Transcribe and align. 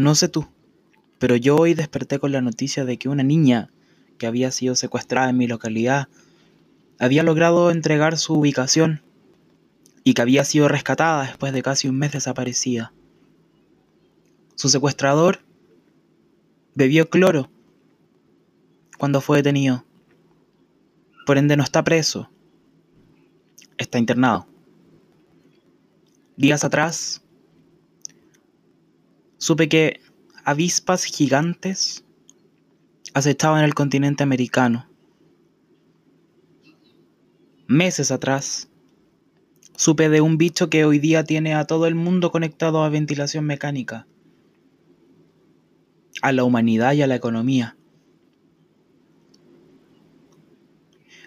No 0.00 0.14
sé 0.14 0.30
tú, 0.30 0.46
pero 1.18 1.36
yo 1.36 1.56
hoy 1.56 1.74
desperté 1.74 2.18
con 2.18 2.32
la 2.32 2.40
noticia 2.40 2.86
de 2.86 2.96
que 2.96 3.10
una 3.10 3.22
niña 3.22 3.70
que 4.16 4.26
había 4.26 4.50
sido 4.50 4.74
secuestrada 4.74 5.28
en 5.28 5.36
mi 5.36 5.46
localidad 5.46 6.08
había 6.98 7.22
logrado 7.22 7.70
entregar 7.70 8.16
su 8.16 8.32
ubicación 8.32 9.02
y 10.02 10.14
que 10.14 10.22
había 10.22 10.46
sido 10.46 10.68
rescatada 10.68 11.26
después 11.26 11.52
de 11.52 11.60
casi 11.60 11.86
un 11.86 11.98
mes 11.98 12.12
desaparecida. 12.12 12.94
Su 14.54 14.70
secuestrador 14.70 15.40
bebió 16.74 17.10
cloro 17.10 17.50
cuando 18.96 19.20
fue 19.20 19.36
detenido. 19.36 19.84
Por 21.26 21.36
ende 21.36 21.58
no 21.58 21.62
está 21.62 21.84
preso. 21.84 22.30
Está 23.76 23.98
internado. 23.98 24.46
Días 26.38 26.64
atrás 26.64 27.22
supe 29.40 29.70
que 29.70 30.00
avispas 30.44 31.04
gigantes 31.04 32.04
acechaban 33.14 33.64
el 33.64 33.74
continente 33.74 34.22
americano. 34.22 34.86
Meses 37.66 38.10
atrás 38.10 38.68
supe 39.76 40.10
de 40.10 40.20
un 40.20 40.36
bicho 40.36 40.68
que 40.68 40.84
hoy 40.84 40.98
día 40.98 41.24
tiene 41.24 41.54
a 41.54 41.64
todo 41.64 41.86
el 41.86 41.94
mundo 41.94 42.30
conectado 42.30 42.84
a 42.84 42.90
ventilación 42.90 43.46
mecánica, 43.46 44.06
a 46.20 46.32
la 46.32 46.44
humanidad 46.44 46.92
y 46.92 47.00
a 47.00 47.06
la 47.06 47.14
economía. 47.14 47.78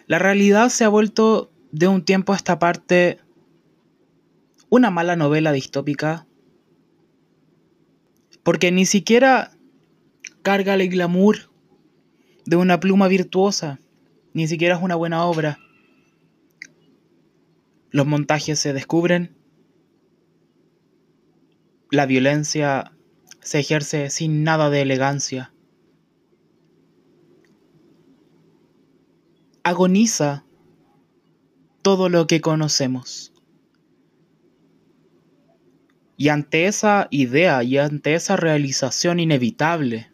La 0.05 0.19
realidad 0.19 0.69
se 0.69 0.83
ha 0.83 0.89
vuelto 0.89 1.51
de 1.71 1.87
un 1.87 2.05
tiempo 2.05 2.33
a 2.33 2.35
esta 2.35 2.59
parte 2.59 3.19
una 4.69 4.91
mala 4.91 5.15
novela 5.15 5.51
distópica 5.51 6.27
porque 8.43 8.71
ni 8.71 8.85
siquiera 8.85 9.51
carga 10.41 10.75
el 10.75 10.89
glamour 10.89 11.49
de 12.45 12.57
una 12.57 12.79
pluma 12.79 13.07
virtuosa, 13.07 13.79
ni 14.33 14.47
siquiera 14.47 14.75
es 14.75 14.81
una 14.81 14.95
buena 14.95 15.25
obra. 15.25 15.59
Los 17.89 18.05
montajes 18.05 18.59
se 18.59 18.73
descubren, 18.73 19.37
la 21.89 22.05
violencia 22.05 22.91
se 23.41 23.59
ejerce 23.59 24.09
sin 24.09 24.43
nada 24.43 24.69
de 24.69 24.81
elegancia. 24.81 25.53
Agoniza 29.63 30.43
todo 31.81 32.09
lo 32.09 32.27
que 32.27 32.41
conocemos. 32.41 33.32
Y 36.15 36.29
ante 36.29 36.67
esa 36.67 37.07
idea 37.09 37.63
y 37.63 37.77
ante 37.77 38.13
esa 38.13 38.35
realización 38.35 39.19
inevitable, 39.19 40.11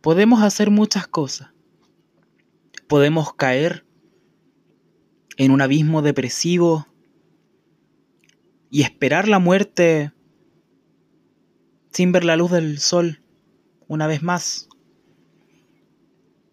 podemos 0.00 0.42
hacer 0.42 0.70
muchas 0.70 1.06
cosas. 1.06 1.50
Podemos 2.86 3.34
caer 3.34 3.84
en 5.36 5.50
un 5.50 5.62
abismo 5.62 6.02
depresivo 6.02 6.86
y 8.68 8.82
esperar 8.82 9.28
la 9.28 9.38
muerte 9.38 10.12
sin 11.92 12.12
ver 12.12 12.24
la 12.24 12.36
luz 12.36 12.50
del 12.50 12.78
sol 12.78 13.22
una 13.88 14.06
vez 14.06 14.22
más. 14.22 14.68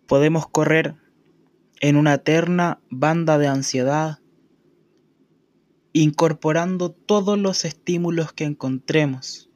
Podemos 0.08 0.48
correr 0.48 0.96
en 1.82 1.98
una 1.98 2.16
eterna 2.16 2.80
banda 2.90 3.38
de 3.38 3.48
ansiedad 3.48 4.20
incorporando 6.02 6.92
todos 6.92 7.38
los 7.38 7.66
estímulos 7.66 8.34
que 8.34 8.44
encontremos 8.44 9.50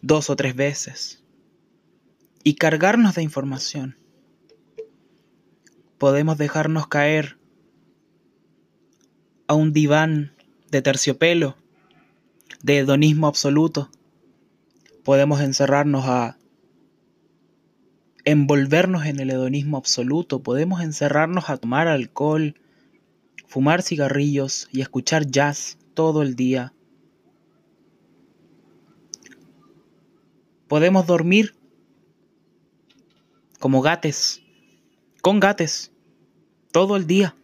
dos 0.00 0.30
o 0.30 0.36
tres 0.36 0.54
veces 0.54 1.22
y 2.42 2.54
cargarnos 2.54 3.14
de 3.14 3.22
información. 3.22 3.98
Podemos 5.98 6.38
dejarnos 6.38 6.86
caer 6.86 7.38
a 9.46 9.54
un 9.54 9.72
diván 9.72 10.34
de 10.70 10.82
terciopelo, 10.82 11.56
de 12.62 12.78
hedonismo 12.78 13.26
absoluto. 13.26 13.90
Podemos 15.02 15.40
encerrarnos 15.40 16.04
a 16.06 16.38
envolvernos 18.24 19.06
en 19.06 19.20
el 19.20 19.30
hedonismo 19.30 19.76
absoluto. 19.76 20.42
Podemos 20.42 20.82
encerrarnos 20.82 21.50
a 21.50 21.56
tomar 21.56 21.88
alcohol, 21.88 22.54
fumar 23.46 23.82
cigarrillos 23.82 24.68
y 24.72 24.80
escuchar 24.80 25.26
jazz 25.26 25.78
todo 25.94 26.22
el 26.22 26.34
día. 26.36 26.72
Podemos 30.68 31.06
dormir 31.06 31.54
como 33.60 33.80
gates, 33.80 34.42
con 35.22 35.40
gates, 35.40 35.92
todo 36.72 36.96
el 36.96 37.06
día. 37.06 37.36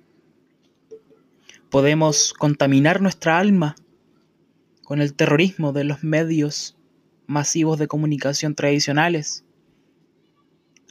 Podemos 1.70 2.34
contaminar 2.34 3.00
nuestra 3.00 3.38
alma 3.38 3.76
con 4.82 5.00
el 5.00 5.14
terrorismo 5.14 5.72
de 5.72 5.84
los 5.84 6.02
medios 6.02 6.76
masivos 7.26 7.78
de 7.78 7.86
comunicación 7.86 8.56
tradicionales, 8.56 9.44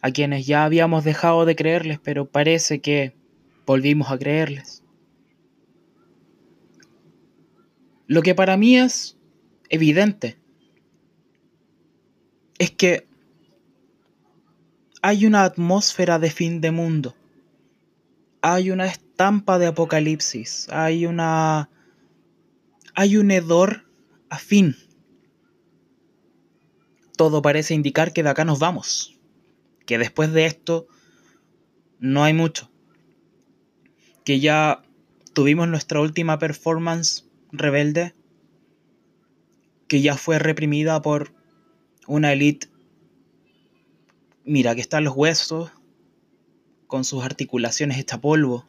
a 0.02 0.12
quienes 0.12 0.48
ya 0.48 0.64
habíamos 0.64 1.04
dejado 1.04 1.46
de 1.46 1.58
creerles, 1.58 2.00
pero 2.00 2.26
parece 2.26 2.80
que 2.80 3.14
volvimos 3.66 4.10
a 4.10 4.18
creerles. 4.18 4.82
Lo 8.10 8.24
que 8.24 8.34
para 8.34 8.58
mí 8.58 8.76
es 8.76 9.20
evidente 9.70 10.40
es 12.58 12.72
que 12.72 13.08
hay 15.04 15.28
una 15.28 15.44
atmósfera 15.44 16.18
de 16.18 16.32
fin 16.32 16.60
de 16.60 16.72
mundo. 16.72 17.16
Hay 18.42 18.72
una 18.72 18.88
estampa 18.88 19.60
de 19.60 19.68
apocalipsis. 19.68 20.68
Hay 20.72 21.06
una. 21.06 21.70
Hay 22.96 23.16
un 23.16 23.30
hedor 23.30 23.86
a 24.32 24.40
fin. 24.40 24.76
Todo 27.16 27.44
parece 27.44 27.76
indicar 27.76 28.12
que 28.12 28.24
de 28.24 28.30
acá 28.30 28.44
nos 28.44 28.58
vamos. 28.58 29.20
Que 29.86 30.00
después 30.00 30.34
de 30.34 30.48
esto 30.48 30.88
no 32.00 32.24
hay 32.24 32.34
mucho. 32.34 32.72
Que 34.26 34.40
ya 34.40 34.82
tuvimos 35.34 35.68
nuestra 35.68 36.02
última 36.02 36.40
performance 36.40 37.29
rebelde 37.52 38.14
que 39.88 40.02
ya 40.02 40.16
fue 40.16 40.40
reprimida 40.40 41.02
por 41.02 41.34
una 42.08 42.32
élite. 42.32 42.68
Mira, 44.46 44.76
que 44.76 44.82
están 44.82 45.04
los 45.04 45.16
huesos 45.16 45.72
con 46.88 47.04
sus 47.04 47.24
articulaciones 47.24 47.98
hecha 47.98 48.20
polvo. 48.20 48.66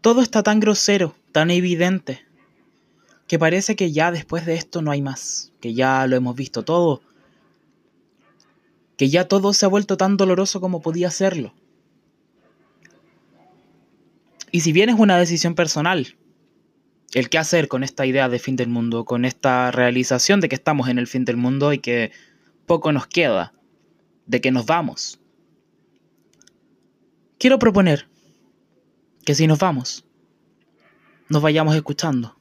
Todo 0.00 0.22
está 0.22 0.42
tan 0.42 0.60
grosero, 0.60 1.14
tan 1.32 1.50
evidente, 1.50 2.24
que 3.26 3.38
parece 3.38 3.76
que 3.76 3.92
ya 3.92 4.12
después 4.12 4.46
de 4.46 4.54
esto 4.54 4.80
no 4.80 4.90
hay 4.90 5.02
más, 5.02 5.52
que 5.60 5.74
ya 5.74 6.06
lo 6.06 6.16
hemos 6.16 6.34
visto 6.36 6.64
todo, 6.64 7.02
que 8.96 9.10
ya 9.10 9.28
todo 9.28 9.52
se 9.52 9.66
ha 9.66 9.68
vuelto 9.68 9.96
tan 9.96 10.16
doloroso 10.16 10.60
como 10.60 10.80
podía 10.80 11.10
serlo. 11.10 11.54
Y 14.52 14.60
si 14.60 14.72
bien 14.72 14.88
es 14.88 14.98
una 14.98 15.18
decisión 15.18 15.54
personal, 15.54 16.16
el 17.12 17.28
qué 17.28 17.38
hacer 17.38 17.68
con 17.68 17.84
esta 17.84 18.06
idea 18.06 18.28
de 18.28 18.38
fin 18.38 18.56
del 18.56 18.68
mundo, 18.68 19.04
con 19.04 19.24
esta 19.24 19.70
realización 19.70 20.40
de 20.40 20.48
que 20.48 20.54
estamos 20.54 20.88
en 20.88 20.98
el 20.98 21.06
fin 21.06 21.24
del 21.24 21.36
mundo 21.36 21.72
y 21.72 21.78
que 21.78 22.12
poco 22.66 22.92
nos 22.92 23.06
queda, 23.06 23.52
de 24.26 24.40
que 24.40 24.50
nos 24.50 24.66
vamos. 24.66 25.20
Quiero 27.38 27.58
proponer 27.58 28.08
que 29.24 29.34
si 29.34 29.46
nos 29.46 29.58
vamos, 29.58 30.04
nos 31.28 31.42
vayamos 31.42 31.74
escuchando. 31.74 32.39